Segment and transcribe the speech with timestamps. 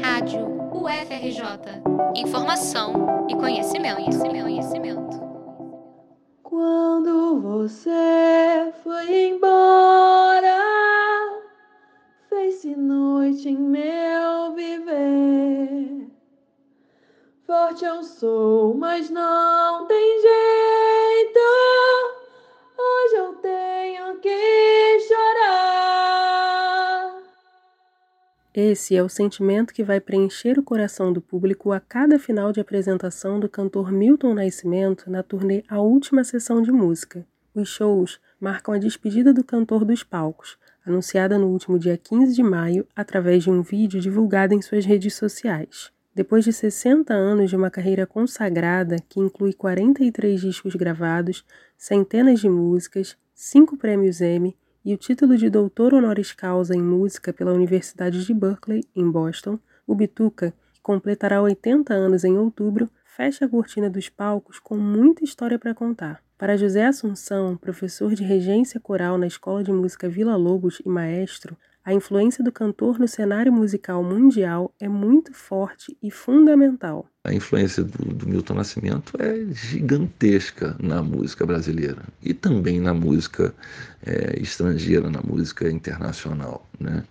[0.00, 1.82] Rádio UFRJ.
[2.14, 5.20] Informação e conhecimento, conhecimento, conhecimento.
[6.42, 10.58] Quando você foi embora,
[12.28, 16.08] fez-se noite em meu viver.
[17.44, 19.86] Forte eu sou, mas não
[28.54, 32.60] Esse é o sentimento que vai preencher o coração do público a cada final de
[32.60, 37.26] apresentação do cantor Milton Nascimento na turnê A Última Sessão de Música.
[37.54, 42.42] Os shows marcam a despedida do cantor dos palcos, anunciada no último dia 15 de
[42.42, 45.90] maio através de um vídeo divulgado em suas redes sociais.
[46.14, 51.42] Depois de 60 anos de uma carreira consagrada que inclui 43 discos gravados,
[51.78, 54.54] centenas de músicas, cinco prêmios Emmy
[54.84, 59.58] e o título de doutor honoris causa em música pela Universidade de Berkeley, em Boston,
[59.86, 65.22] o Bituca, que completará 80 anos em outubro, fecha a cortina dos palcos com muita
[65.22, 66.22] história para contar.
[66.36, 71.56] Para José Assunção, professor de regência coral na Escola de Música Vila Lobos e maestro,
[71.84, 77.06] a influência do cantor no cenário musical mundial é muito forte e fundamental.
[77.24, 83.52] A influência do, do, Milton Nascimento é gigantesca na música brasileira e também na música
[84.06, 86.68] é, estrangeira, na música internacional.
[86.78, 87.02] Né?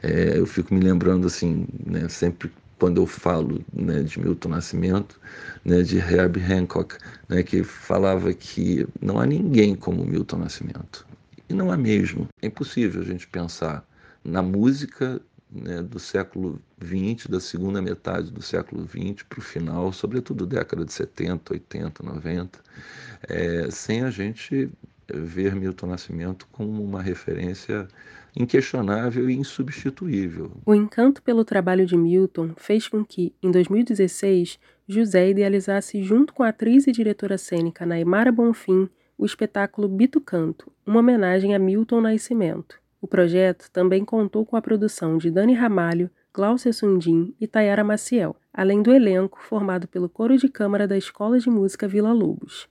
[0.00, 5.20] É, eu fico me lembrando assim, né, sempre quando eu falo né, de Milton Nascimento,
[5.64, 6.96] né, de Herb Hancock,
[7.28, 11.04] né, que falava que não há ninguém como Milton Nascimento.
[11.48, 12.28] E não há mesmo.
[12.40, 13.84] É impossível a gente pensar
[14.24, 19.92] na música né, do século XX, da segunda metade do século XX para o final,
[19.92, 22.58] sobretudo década de 70, 80, 90,
[23.28, 24.70] é, sem a gente
[25.12, 27.88] ver Milton Nascimento como uma referência
[28.36, 30.52] inquestionável e insubstituível.
[30.64, 36.44] O encanto pelo trabalho de Milton fez com que, em 2016, José idealizasse junto com
[36.44, 38.88] a atriz e diretora cênica Naimara Bonfim
[39.20, 42.80] o espetáculo Bito Canto, uma homenagem a Milton Nascimento.
[43.00, 48.36] O projeto também contou com a produção de Dani Ramalho, Glaucia Sundim e Tayara Maciel,
[48.52, 52.68] além do elenco formado pelo coro de câmara da Escola de Música Vila Lobos.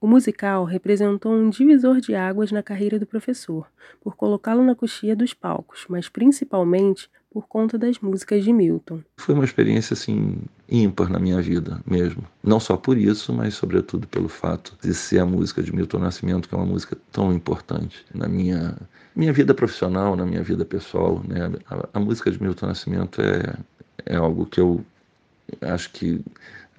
[0.00, 3.66] O musical representou um divisor de águas na carreira do professor,
[4.00, 9.02] por colocá-lo na coxia dos palcos, mas principalmente por conta das músicas de Milton.
[9.18, 12.24] Foi uma experiência assim ímpar na minha vida mesmo.
[12.42, 16.48] Não só por isso, mas sobretudo pelo fato de ser a música de Milton Nascimento,
[16.48, 18.74] que é uma música tão importante na minha
[19.14, 21.52] minha vida profissional, na minha vida pessoal, né?
[21.68, 23.54] A, a música de Milton Nascimento é
[24.06, 24.82] é algo que eu
[25.60, 26.24] acho que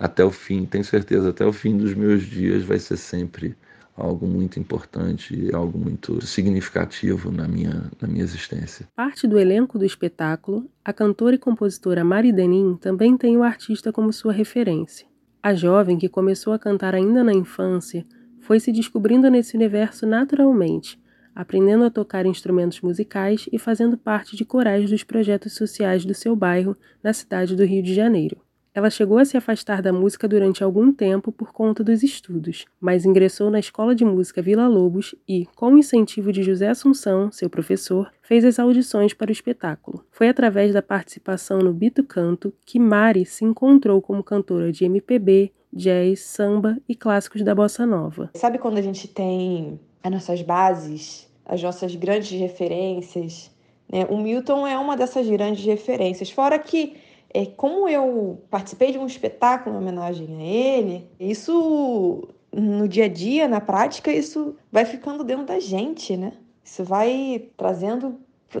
[0.00, 3.54] até o fim, tenho certeza, até o fim dos meus dias vai ser sempre
[4.00, 8.86] algo muito importante algo muito significativo na minha, na minha existência.
[8.96, 13.92] Parte do elenco do espetáculo, a cantora e compositora Mari Denin também tem o artista
[13.92, 15.06] como sua referência.
[15.42, 18.06] A jovem, que começou a cantar ainda na infância,
[18.40, 21.00] foi se descobrindo nesse universo naturalmente,
[21.34, 26.34] aprendendo a tocar instrumentos musicais e fazendo parte de corais dos projetos sociais do seu
[26.36, 28.40] bairro, na cidade do Rio de Janeiro.
[28.72, 33.04] Ela chegou a se afastar da música durante algum tempo por conta dos estudos, mas
[33.04, 37.50] ingressou na Escola de Música Vila Lobos e, com o incentivo de José Assunção, seu
[37.50, 40.04] professor, fez as audições para o espetáculo.
[40.12, 45.52] Foi através da participação no Bito Canto que Mari se encontrou como cantora de MPB,
[45.72, 48.30] jazz, samba e clássicos da bossa nova.
[48.34, 53.50] Sabe quando a gente tem as nossas bases, as nossas grandes referências?
[53.92, 54.06] Né?
[54.08, 56.30] O Milton é uma dessas grandes referências.
[56.30, 56.96] Fora que
[57.32, 63.08] é, como eu participei de um espetáculo em homenagem a ele, isso no dia a
[63.08, 66.32] dia, na prática, isso vai ficando dentro da gente, né?
[66.64, 68.16] Isso vai trazendo,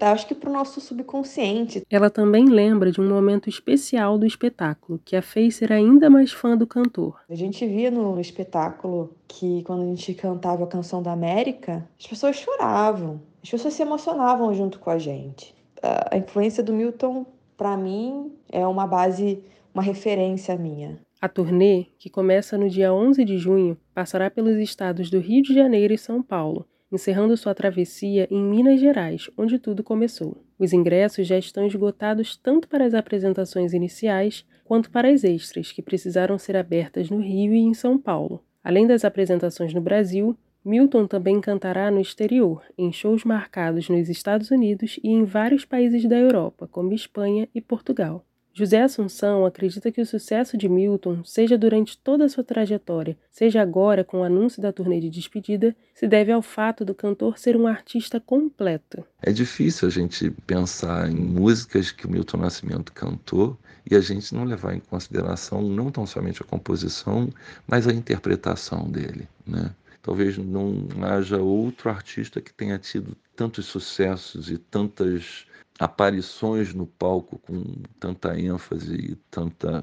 [0.00, 1.82] acho que para o nosso subconsciente.
[1.90, 6.32] Ela também lembra de um momento especial do espetáculo, que a fez ser ainda mais
[6.32, 7.20] fã do cantor.
[7.28, 12.06] A gente via no espetáculo que quando a gente cantava a canção da América, as
[12.06, 15.54] pessoas choravam, as pessoas se emocionavam junto com a gente.
[16.10, 17.26] A influência do Milton
[17.56, 19.42] para mim, é uma base,
[19.72, 20.98] uma referência minha.
[21.20, 25.54] A turnê, que começa no dia 11 de junho, passará pelos estados do Rio de
[25.54, 30.36] Janeiro e São Paulo, encerrando sua travessia em Minas Gerais, onde tudo começou.
[30.58, 35.82] Os ingressos já estão esgotados tanto para as apresentações iniciais quanto para as extras, que
[35.82, 38.44] precisaram ser abertas no Rio e em São Paulo.
[38.62, 44.50] Além das apresentações no Brasil, Milton também cantará no exterior, em shows marcados nos Estados
[44.50, 48.24] Unidos e em vários países da Europa, como Espanha e Portugal.
[48.56, 53.60] José Assunção acredita que o sucesso de Milton, seja durante toda a sua trajetória, seja
[53.60, 57.56] agora com o anúncio da turnê de despedida, se deve ao fato do cantor ser
[57.56, 59.04] um artista completo.
[59.20, 63.58] É difícil a gente pensar em músicas que o Milton Nascimento cantou
[63.90, 67.28] e a gente não levar em consideração não tão somente a composição,
[67.66, 69.74] mas a interpretação dele, né?
[70.04, 75.46] Talvez não haja outro artista que tenha tido tantos sucessos e tantas
[75.78, 77.64] aparições no palco com
[77.98, 79.82] tanta ênfase e tanta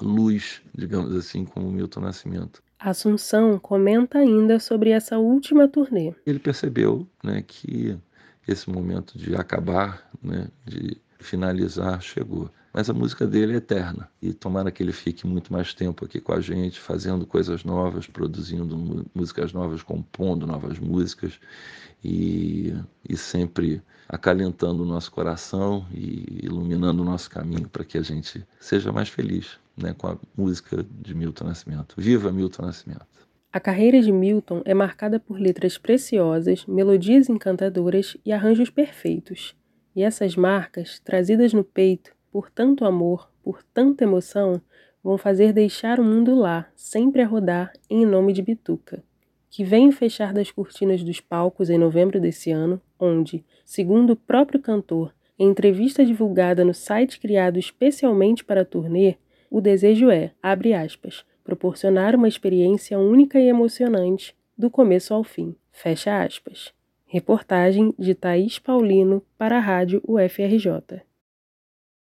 [0.00, 2.62] luz, digamos assim, como o Milton Nascimento.
[2.78, 6.14] Assunção comenta ainda sobre essa última turnê.
[6.24, 7.98] Ele percebeu né, que
[8.46, 12.48] esse momento de acabar, né, de finalizar, chegou.
[12.72, 16.20] Mas a música dele é eterna e tomara que ele fique muito mais tempo aqui
[16.20, 21.40] com a gente, fazendo coisas novas, produzindo músicas novas, compondo novas músicas
[22.02, 22.72] e,
[23.08, 28.46] e sempre acalentando o nosso coração e iluminando o nosso caminho para que a gente
[28.60, 31.94] seja mais feliz né, com a música de Milton Nascimento.
[31.98, 33.06] Viva Milton Nascimento!
[33.52, 39.56] A carreira de Milton é marcada por letras preciosas, melodias encantadoras e arranjos perfeitos.
[39.94, 44.60] E essas marcas, trazidas no peito por tanto amor, por tanta emoção,
[45.02, 49.02] vão fazer deixar o mundo lá, sempre a rodar, em nome de Bituca
[49.50, 54.60] que vem fechar das cortinas dos palcos em novembro desse ano, onde, segundo o próprio
[54.60, 59.16] cantor, em entrevista divulgada no site criado especialmente para a turnê,
[59.50, 65.56] o desejo é, abre aspas, proporcionar uma experiência única e emocionante do começo ao fim,
[65.72, 66.72] fecha aspas.
[67.06, 71.02] Reportagem de Thaís Paulino para a Rádio UFRJ.